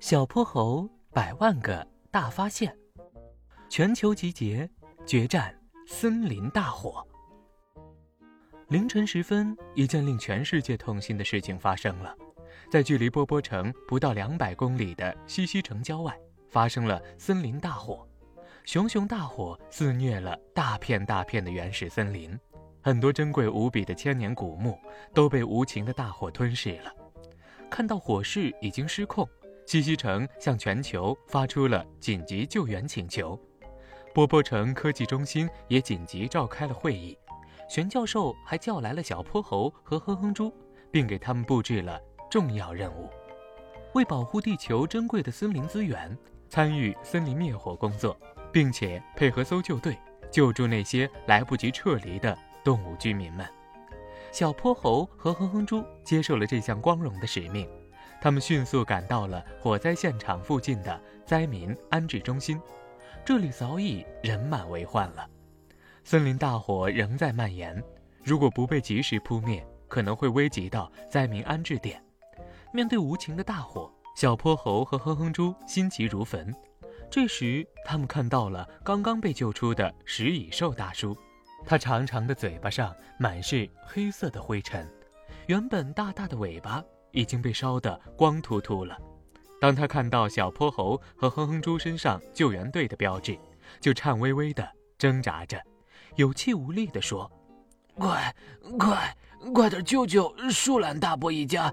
[0.00, 2.72] 小泼猴百万个大发现，
[3.68, 4.68] 全球集结
[5.04, 5.52] 决战
[5.88, 7.04] 森林大火。
[8.68, 12.14] 凌晨时分，一件令全世界痛心的事情发生了，
[12.70, 16.16] 在距离波波城不到两百公里的西溪城郊外，
[16.48, 18.06] 发生了森林大火。
[18.64, 22.38] 熊熊大火肆虐了大片大片的原始森林，
[22.80, 24.78] 很多珍贵无比的千年古木
[25.12, 26.92] 都被无情的大火吞噬了。
[27.68, 29.28] 看到火势已经失控。
[29.68, 33.38] 西溪城向全球发出了紧急救援请求，
[34.14, 37.14] 波波城科技中心也紧急召开了会议。
[37.68, 40.50] 玄教授还叫来了小泼猴和哼哼猪，
[40.90, 42.00] 并给他们布置了
[42.30, 43.10] 重要任务：
[43.92, 46.16] 为保护地球珍贵的森林资源，
[46.48, 48.18] 参与森林灭火工作，
[48.50, 49.98] 并且配合搜救队
[50.30, 53.46] 救助那些来不及撤离的动物居民们。
[54.32, 57.68] 小泼猴和哼哼猪接受了这项光荣的使命。
[58.20, 62.60] 他们迅速赶到了火灾现场附近的灾民安置中心，
[63.24, 65.28] 这里早已人满为患了。
[66.04, 67.82] 森林大火仍在蔓延，
[68.24, 72.02] 如果不被及时扑灭，可能会危及到灾民安置点。
[72.72, 76.54] 面对无情的大火，小泼猴和哼哼猪心急如焚。
[77.10, 81.16] 这时，他们看到了刚刚被救出的食蚁兽大叔，
[81.64, 84.86] 他长长的嘴巴上满是黑色的灰尘，
[85.46, 86.84] 原本大大的尾巴。
[87.12, 88.96] 已经被烧得光秃秃了。
[89.60, 93.36] 当他看到小泼猴和哼哼猪身上救援队的标志，
[93.80, 94.66] 就颤巍巍地
[94.96, 95.60] 挣扎着，
[96.16, 97.30] 有气无力地说
[97.98, 98.34] ：“快，
[98.78, 99.16] 快，
[99.52, 101.72] 快点救救树懒大伯一家！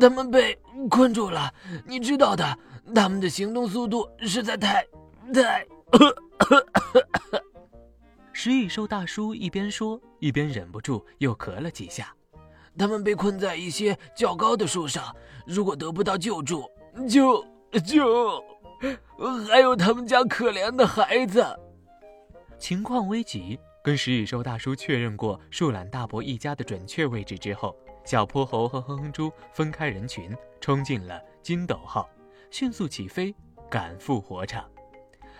[0.00, 0.56] 他们被
[0.88, 1.52] 困住了。
[1.84, 2.58] 你知道的，
[2.94, 4.86] 他们的行动速度实在太……
[5.32, 5.66] 太……”
[8.32, 12.14] 食蚁兽大叔一边说，一边忍不住又咳了几下。
[12.78, 15.14] 他们被困在一些较高的树上，
[15.46, 16.64] 如果得不到救助，
[17.08, 17.44] 就
[17.86, 18.42] 就
[19.48, 21.44] 还有他们家可怜的孩子。
[22.58, 32.08] 情况危急，跟食蚁兽大叔确认过树懒大伯一家的准确位置之后，小泼猴和哼哼猪分开人群，冲进了金斗号，
[32.50, 33.34] 迅速起飞，
[33.70, 34.64] 赶赴火场。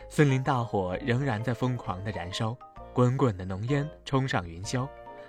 [0.09, 2.57] 森林大火仍然在疯狂的燃烧，
[2.93, 4.87] 滚滚的浓烟冲上云霄，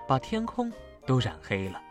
[0.08, 0.72] 把天空
[1.06, 1.82] 都染黑了。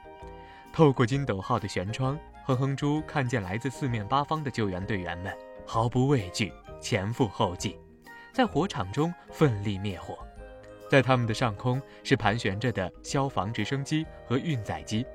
[0.75, 5.33] 透过金斗号的舷窗，哼哼猪看见来自四面八方的救援队员们
[5.65, 7.79] 毫不畏惧，前赴后继，
[8.33, 10.19] 在火场中奋力灭火。
[10.91, 15.07] 在他们的上空是盘旋着的消防直升机和运载机，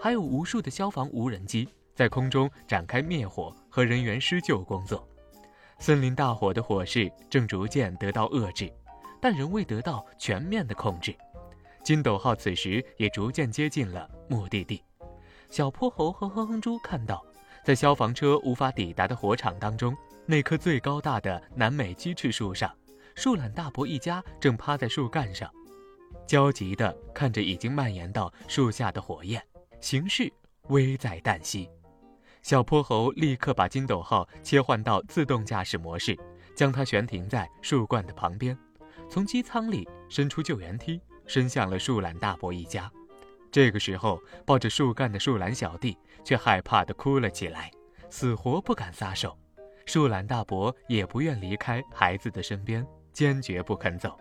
[0.00, 5.06] 还有无数的消防无人机在空中展开灭火和人员施救工作。
[5.78, 8.72] 森林大火的火势正逐渐得到遏制，
[9.20, 11.14] 但仍未得到全面的控制。
[11.84, 14.82] 金斗号此时也逐渐接近了目的地。
[15.52, 17.22] 小泼猴和哼哼猪看到，
[17.62, 22.74] 在消防车无法抵达的火场当中，那棵最高大的南美鸡翅树上，
[23.14, 25.52] 树懒大伯一家正趴在树干上，
[26.26, 29.44] 焦急地看着已经蔓延到树下的火焰，
[29.78, 30.32] 形势
[30.68, 31.68] 危在旦夕。
[32.40, 36.18] 小泼猴立刻把金斗号切换到自动驾驶模式，
[36.56, 38.56] 将它悬停在树冠的旁边，
[39.06, 42.90] 从机舱里伸出救援梯，伸向了树懒大伯一家。
[43.52, 47.70] 这个时候，抱着树干的树懒小弟却害怕地哭了起来，
[48.08, 49.38] 死活不敢撒手。
[49.84, 54.18] 树懒大伯也不愿离开孩子的身边，坚决不肯走。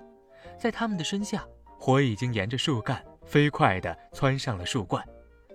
[0.59, 1.47] 在他们的身下，
[1.79, 5.01] 火已经沿着树干飞快地窜上了树冠，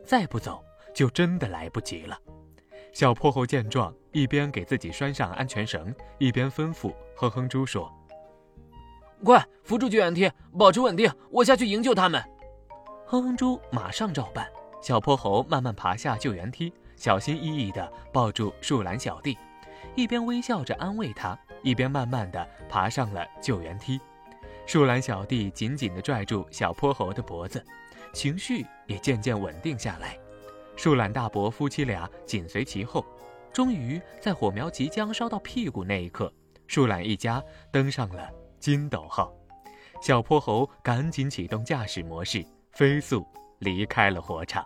[0.07, 2.19] 再不走就真的来不及了。
[2.95, 7.93] 小泼猴见状，一边给自己拴上安全绳，一边吩咐哼哼猪说
[9.23, 12.25] ：“快扶住救援梯，保持稳定，我下去营救他们。”
[13.09, 14.47] 哼哼猪马上照办。
[14.83, 19.39] 小泼猴慢慢爬下救援梯，小心翼翼地抱住树懒小弟，
[19.95, 24.01] 一边微笑着安慰他，一边慢慢地爬上了救援梯。
[24.67, 27.65] 树懒小弟紧紧地拽住小泼猴的脖子，
[28.13, 30.19] 情绪也渐渐稳定下来。
[30.75, 33.05] 树懒大伯夫妻俩紧随其后。
[33.53, 36.31] 终于在火苗即将烧到屁股那一刻，
[36.67, 37.43] 树懒一家
[37.73, 38.29] 登上了
[38.59, 39.33] 金斗号。
[40.03, 42.45] 小泼猴赶紧启动驾驶模式。
[42.77, 43.27] 飞速
[43.61, 44.63] 离开了火场。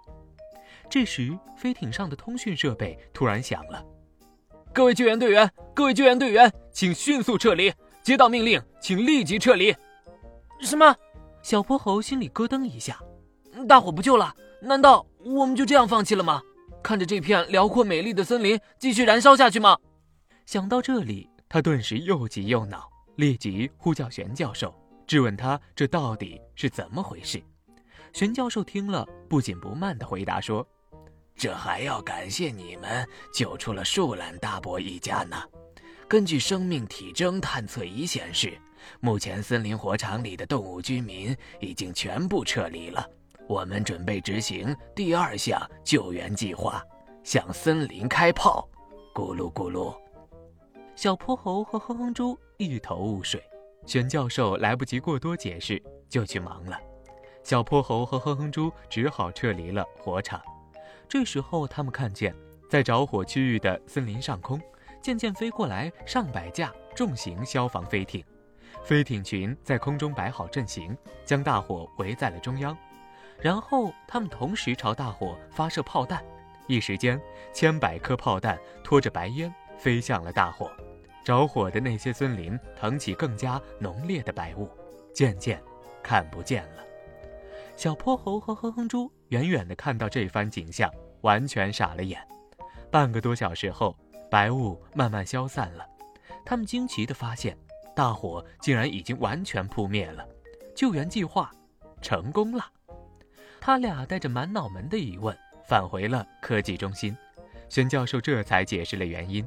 [0.88, 3.84] 这时，飞艇上的通讯设备突然响了
[4.74, 7.72] ：“各位救援队员，各位救援队员，请迅速撤离！
[8.02, 9.72] 接到命令，请立即撤离！”
[10.60, 10.92] 什么？
[11.40, 13.00] 小泼猴心里咯噔一下。
[13.68, 14.34] 大火不救了？
[14.60, 16.42] 难道我们就这样放弃了吗？
[16.82, 19.78] 看着这片辽阔美丽的森林继续燃烧下去吗？
[20.46, 24.74] 想到这里，他顿时又急又恼，立即呼叫玄教授，
[25.06, 27.40] 质问他这到底是怎么回事。
[28.12, 30.66] 玄教授听了，不紧不慢地回答说
[31.36, 35.36] ：“这还要感谢你们救出了树懒大伯一家呢。
[36.08, 38.58] 根据生命体征探测仪显示，
[38.98, 43.08] 目前森林火场里的动物居民已经全部撤离了。
[43.48, 46.82] 我们准备执行第二项救援计划，
[47.22, 48.68] 向森林开炮。
[49.14, 49.96] 咕噜咕噜，
[50.94, 53.42] 小泼猴和哼哼猪一头雾水。
[53.86, 56.78] 玄教授来不及过多解释，就去忙了。
[57.42, 60.40] 小泼猴和哼哼猪只好撤离了火场。
[61.08, 62.34] 这时候，他们看见，
[62.68, 64.60] 在着火区域的森林上空，
[65.02, 68.24] 渐渐飞过来上百架重型消防飞艇。
[68.84, 72.76] 飞艇群在空中摆好阵型，将大火围在了中央。
[73.40, 76.24] 然后，他们同时朝大火发射炮弹。
[76.68, 77.20] 一时间，
[77.52, 80.70] 千百颗炮弹拖着白烟飞向了大火。
[81.24, 84.68] 着火的那些森林腾起更加浓烈的白雾，
[85.12, 85.60] 渐渐
[86.02, 86.84] 看不见了。
[87.80, 90.92] 小泼猴和哼哼猪远远地看到这番景象，
[91.22, 92.20] 完全傻了眼。
[92.90, 93.96] 半个多小时后，
[94.30, 95.86] 白雾慢慢消散了，
[96.44, 97.56] 他们惊奇地发现，
[97.96, 100.28] 大火竟然已经完全扑灭了。
[100.76, 101.50] 救援计划
[102.02, 102.70] 成功了。
[103.62, 105.34] 他俩带着满脑门的疑问
[105.66, 107.16] 返回了科技中心，
[107.70, 109.42] 玄教授这才解释了原因：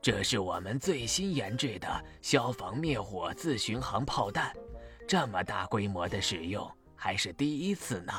[0.00, 4.54] 这是我们最新研制的消防灭火自巡航炮弹，
[5.08, 6.64] 这么大规模的使用。
[7.00, 8.12] 还是第一次呢，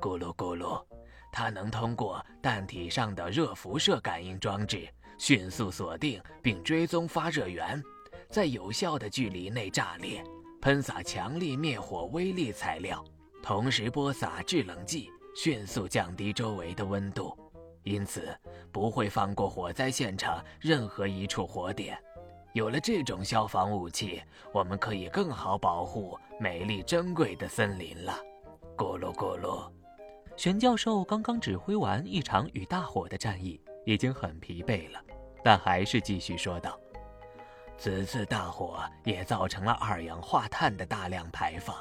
[0.00, 0.84] 咕噜咕噜，
[1.32, 7.80] 它能通过弹体上的热辐射感应装置迅速锁定并追踪发热源，
[8.28, 10.24] 在有效的距离内炸裂，
[10.60, 13.02] 喷洒强力灭火威力材料，
[13.44, 17.38] 同时播撒制冷剂，迅速降低周围的温度，
[17.84, 18.36] 因此
[18.72, 21.96] 不会放过火灾现场任何一处火点。
[22.56, 28.18] 有了这种消防武器，我们可以更好保护美丽珍贵的森林了。
[28.74, 29.70] 咕噜咕噜，
[30.38, 34.98] 玄教授刚刚指挥完一场与大火的战役，已经很疲惫了，
[35.44, 36.80] 但还是继续说道
[37.76, 41.76] ：“此次大火也造成了二氧化碳的大量排放，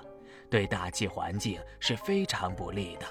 [0.49, 3.05] 对大气环境是非常不利的。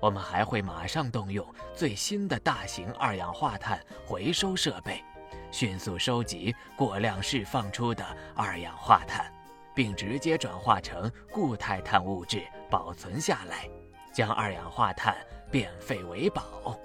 [0.00, 5.02] 我们还会马上动用最新的大型二氧化碳回收设备。”
[5.50, 8.04] 迅速收集过量释放出的
[8.34, 9.32] 二氧化碳，
[9.74, 13.68] 并直接转化成固态碳物质保存下来，
[14.12, 15.16] 将二氧化碳
[15.50, 16.78] 变废为宝。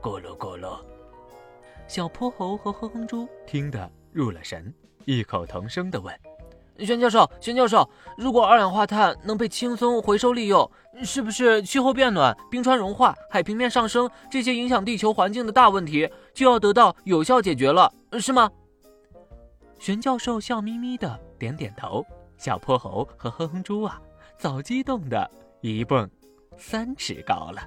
[0.00, 0.78] 咕噜咕噜，
[1.86, 4.72] 小泼猴和哼哼猪听得入了神，
[5.04, 6.14] 异口同声地问
[6.78, 10.68] ：“玄教授，玄教授，如果二氧化碳能被轻松回收利用，
[11.02, 18.50] 是不是气候变暖、冰川融化、海平面上升这些影响地球环境的大问题就要得到有效解决了？”是吗？
[19.78, 22.04] 玄教授笑眯眯的点点头。
[22.38, 24.02] 小泼猴和哼哼猪啊，
[24.36, 25.30] 早激动的
[25.60, 26.10] 一蹦
[26.56, 27.62] 三尺高了。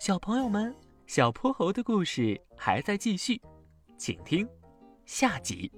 [0.00, 0.74] 小朋友们，
[1.06, 3.40] 小泼猴的故事还在继续，
[3.96, 4.48] 请听
[5.06, 5.70] 下集。